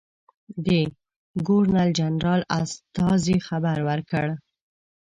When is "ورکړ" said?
3.89-4.27